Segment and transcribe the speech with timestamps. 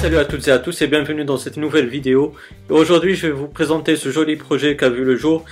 [0.00, 2.32] salut à toutes et à tous et bienvenue dans cette nouvelle vidéo.
[2.70, 5.44] Aujourd'hui je vais vous présenter ce joli projet qui a vu le jour.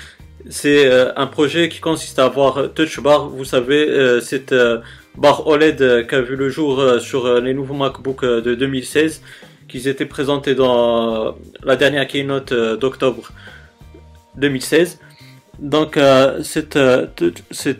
[0.48, 4.78] C'est euh, un projet qui consiste à avoir Touch Bar, vous savez, euh, cette euh,
[5.18, 9.20] barre OLED qui a vu le jour sur les nouveaux MacBook de 2016
[9.68, 13.30] qui étaient présentés dans la dernière keynote d'octobre
[14.36, 14.98] 2016.
[15.58, 15.98] Donc
[16.40, 16.78] cette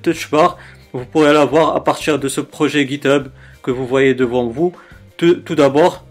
[0.03, 0.59] Touch Bar,
[0.93, 3.29] vous pourrez la voir à partir de ce projet GitHub
[3.62, 4.75] que vous voyez devant vous.
[5.16, 6.05] Tout, d'abord,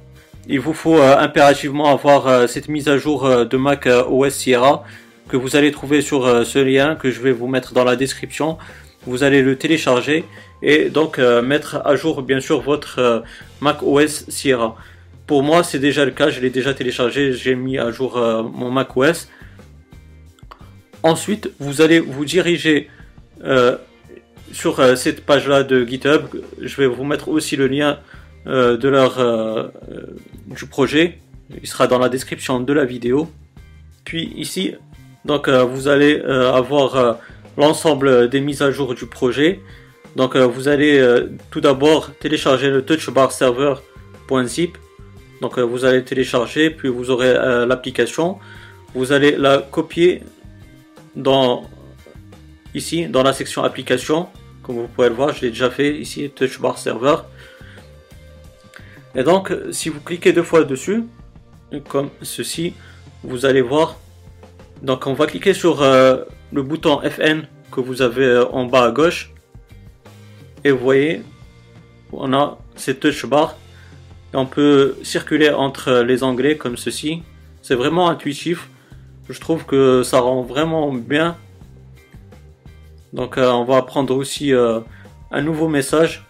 [0.49, 4.33] il vous faut euh, impérativement avoir euh, cette mise à jour euh, de Mac OS
[4.33, 4.83] Sierra
[5.27, 8.57] que vous allez trouver sur ce lien que je vais vous mettre dans la description.
[9.05, 10.23] Vous allez le télécharger
[10.61, 13.25] et donc mettre à jour bien sûr votre
[13.59, 14.77] Mac OS Sierra.
[15.25, 18.17] Pour moi, c'est déjà le cas, je l'ai déjà téléchargé, j'ai mis à jour
[18.53, 19.27] mon Mac OS.
[21.03, 22.89] Ensuite, vous allez vous diriger
[24.53, 26.21] sur cette page-là de GitHub,
[26.61, 27.99] je vais vous mettre aussi le lien
[28.47, 29.67] euh, de leur euh,
[30.47, 31.19] du projet.
[31.61, 33.29] Il sera dans la description de la vidéo.
[34.03, 34.73] Puis ici,
[35.25, 37.19] donc vous allez avoir
[37.57, 39.59] l'ensemble des mises à jour du projet.
[40.15, 41.01] Donc vous allez
[41.51, 44.77] tout d'abord télécharger le touchbarserver.zip.
[45.41, 47.33] Donc vous allez télécharger, puis vous aurez
[47.65, 48.39] l'application.
[48.93, 50.23] Vous allez la copier
[51.17, 51.63] dans
[52.75, 54.27] ici dans la section application
[54.61, 57.15] comme vous pouvez le voir je l'ai déjà fait ici touch bar server
[59.17, 61.03] et donc si vous cliquez deux fois dessus
[61.89, 62.73] comme ceci
[63.23, 63.97] vous allez voir
[64.81, 68.85] donc on va cliquer sur euh, le bouton FN que vous avez euh, en bas
[68.85, 69.31] à gauche.
[70.63, 71.23] Et vous voyez
[72.11, 73.57] on a cette touch bar.
[74.33, 77.23] Et on peut circuler entre les onglets comme ceci.
[77.61, 78.69] C'est vraiment intuitif.
[79.29, 81.37] Je trouve que ça rend vraiment bien.
[83.13, 84.79] Donc euh, on va prendre aussi euh,
[85.31, 86.25] un nouveau message.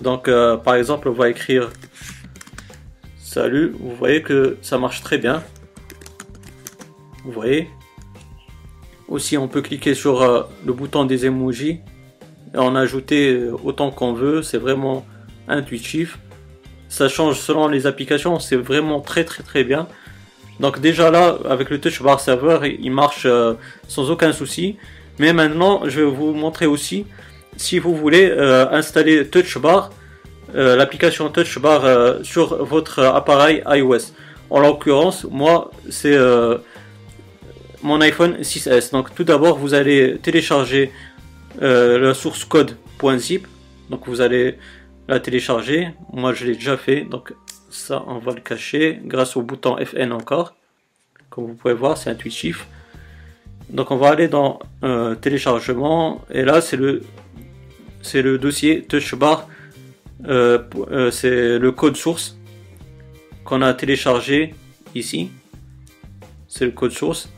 [0.00, 1.70] Donc euh, par exemple on va écrire
[3.18, 3.74] salut.
[3.78, 5.42] Vous voyez que ça marche très bien.
[7.24, 7.68] Vous voyez.
[9.08, 11.80] Aussi on peut cliquer sur le bouton des emojis
[12.54, 14.42] et en ajouter autant qu'on veut.
[14.42, 15.06] C'est vraiment
[15.48, 16.18] intuitif.
[16.88, 18.38] Ça change selon les applications.
[18.38, 19.86] C'est vraiment très très très bien.
[20.60, 23.26] Donc déjà là, avec le Touch Bar Server, il marche
[23.86, 24.76] sans aucun souci.
[25.18, 27.06] Mais maintenant, je vais vous montrer aussi,
[27.56, 29.90] si vous voulez euh, installer TouchBar,
[30.54, 34.12] euh, l'application TouchBar euh, sur votre appareil iOS.
[34.50, 36.16] En l'occurrence, moi, c'est
[37.82, 38.92] mon iPhone 6S.
[38.92, 40.92] Donc tout d'abord, vous allez télécharger
[41.60, 43.44] la source code.zip.
[43.90, 44.56] Donc vous allez
[45.08, 45.88] la télécharger.
[46.12, 47.00] Moi, je l'ai déjà fait.
[47.00, 47.32] Donc
[47.70, 50.54] ça, on va le cacher grâce au bouton FN encore.
[51.28, 52.68] Comme vous pouvez voir, c'est intuitif.
[53.68, 54.60] Donc on va aller dans
[55.20, 57.02] téléchargement et là c'est le
[58.06, 59.48] c'est le dossier touchbar
[60.26, 60.58] euh,
[60.90, 62.38] euh, c'est le code source
[63.44, 64.54] qu'on a téléchargé
[64.94, 65.30] ici.
[66.48, 67.28] C'est le code source.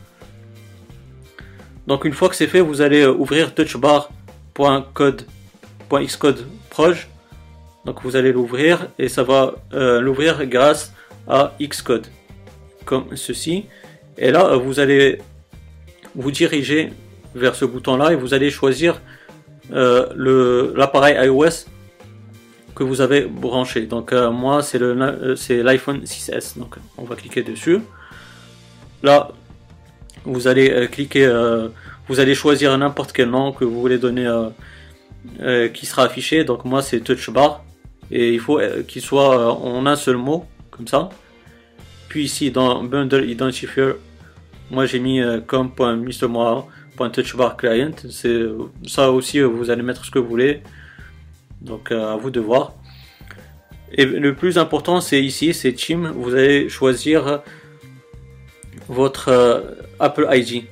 [1.86, 7.08] Donc une fois que c'est fait vous allez ouvrir touchbar.code.xcode proj.
[7.84, 10.92] Donc vous allez l'ouvrir et ça va l'ouvrir grâce
[11.26, 12.08] à xcode
[12.84, 13.64] comme ceci.
[14.18, 15.22] Et là vous allez
[16.14, 16.92] vous dirigez
[17.34, 19.00] vers ce bouton-là et vous allez choisir
[19.72, 21.66] euh, l'appareil iOS
[22.74, 23.82] que vous avez branché.
[23.82, 26.58] Donc euh, moi c'est euh, l'iPhone 6S.
[26.58, 27.80] Donc on va cliquer dessus.
[29.02, 29.30] Là
[30.24, 31.26] vous allez cliquer,
[32.06, 34.28] vous allez choisir n'importe quel nom que vous voulez donner
[35.72, 36.44] qui sera affiché.
[36.44, 37.64] Donc moi c'est Touch Bar
[38.10, 41.08] et il faut qu'il soit en un seul mot comme ça.
[42.08, 43.92] Puis ici dans Bundle Identifier
[44.70, 45.22] moi j'ai mis
[47.00, 47.92] euh, comme client.
[48.10, 48.46] C'est
[48.86, 50.62] ça aussi, vous allez mettre ce que vous voulez.
[51.60, 52.74] Donc euh, à vous de voir.
[53.92, 56.12] Et le plus important, c'est ici, c'est Team.
[56.14, 57.42] Vous allez choisir
[58.88, 59.60] votre euh,
[59.98, 60.64] Apple ID.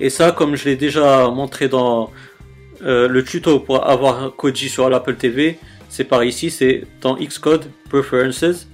[0.00, 2.10] Et ça, comme je l'ai déjà montré dans
[2.80, 8.68] le tuto pour avoir Koji sur l'Apple TV, c'est par ici, c'est dans Xcode Preferences,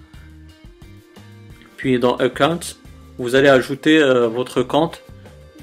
[1.76, 2.76] puis dans Accounts,
[3.18, 5.02] vous allez ajouter euh, votre compte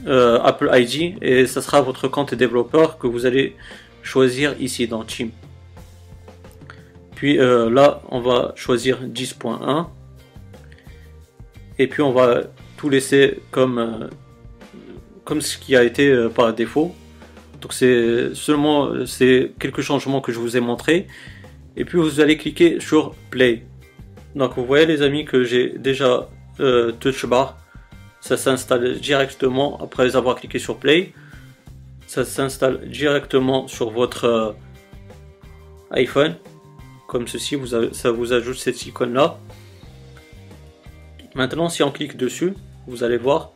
[0.07, 3.55] euh, Apple ID et ça sera votre compte développeur que vous allez
[4.03, 5.31] choisir ici dans Team.
[7.15, 9.87] Puis euh, là, on va choisir 10.1
[11.77, 12.43] et puis on va
[12.77, 14.09] tout laisser comme
[15.23, 16.95] comme ce qui a été par défaut.
[17.61, 21.07] Donc c'est seulement c'est quelques changements que je vous ai montré
[21.77, 23.65] et puis vous allez cliquer sur Play.
[24.35, 26.27] Donc vous voyez les amis que j'ai déjà
[26.59, 27.57] euh, touch bar.
[28.21, 31.13] Ça s'installe directement après avoir cliqué sur play.
[32.07, 34.51] Ça s'installe directement sur votre euh,
[35.91, 36.35] iPhone.
[37.07, 39.37] Comme ceci, vous ça vous ajoute cette icône là.
[41.33, 42.53] Maintenant, si on clique dessus,
[42.87, 43.51] vous allez voir.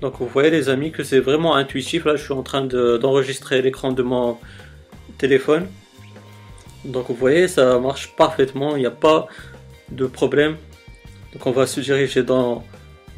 [0.00, 2.06] Donc, vous voyez, les amis, que c'est vraiment intuitif.
[2.06, 4.38] Là, je suis en train d'enregistrer l'écran de mon
[5.18, 5.66] téléphone.
[6.84, 8.76] Donc, vous voyez, ça marche parfaitement.
[8.76, 9.26] Il n'y a pas
[9.90, 10.56] de problème.
[11.34, 12.64] Donc, on va se diriger dans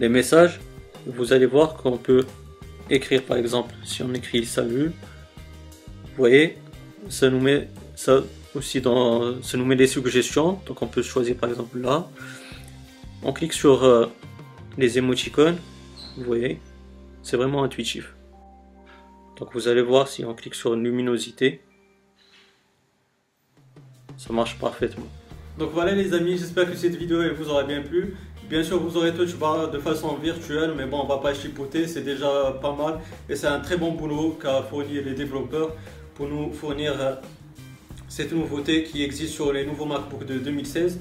[0.00, 0.58] les messages.
[1.06, 2.24] Vous allez voir qu'on peut
[2.90, 4.92] écrire, par exemple, si on écrit salut,
[6.04, 6.58] vous voyez,
[7.08, 8.22] ça nous met ça
[8.54, 10.60] aussi dans, ça nous met des suggestions.
[10.66, 12.08] Donc, on peut choisir, par exemple, là.
[13.22, 14.06] On clique sur euh,
[14.78, 15.58] les émoticônes,
[16.16, 16.58] vous voyez,
[17.22, 18.14] c'est vraiment intuitif.
[19.38, 21.62] Donc vous allez voir si on clique sur luminosité,
[24.16, 25.08] ça marche parfaitement.
[25.58, 28.14] Donc voilà les amis, j'espère que cette vidéo vous aura bien plu.
[28.52, 29.30] Bien sûr vous aurez touch
[29.72, 33.00] de façon virtuelle, mais bon on va pas chipoter, c'est déjà pas mal.
[33.30, 35.74] Et c'est un très bon boulot qu'a fourni les développeurs
[36.14, 37.14] pour nous fournir euh,
[38.08, 41.00] cette nouveauté qui existe sur les nouveaux MacBook de 2016.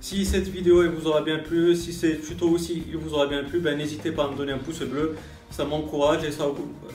[0.00, 3.44] Si cette vidéo vous aura bien plu, si ce tuto aussi il vous aura bien
[3.44, 5.16] plu, ben, n'hésitez pas à me donner un pouce bleu.
[5.50, 6.46] Ça m'encourage et ça,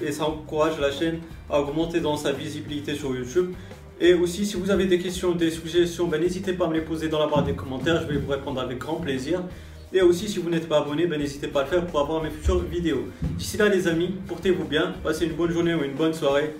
[0.02, 3.54] et ça encourage la chaîne à augmenter dans sa visibilité sur YouTube.
[4.00, 6.82] Et aussi, si vous avez des questions, des suggestions, ben, n'hésitez pas à me les
[6.82, 8.02] poser dans la barre des commentaires.
[8.02, 9.44] Je vais vous répondre avec grand plaisir.
[9.94, 12.24] Et aussi, si vous n'êtes pas abonné, ben, n'hésitez pas à le faire pour avoir
[12.24, 13.08] mes futures vidéos.
[13.22, 14.94] D'ici là, les amis, portez-vous bien.
[15.04, 16.56] Passez une bonne journée ou une bonne soirée.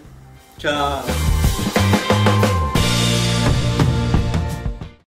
[0.60, 1.02] Ciao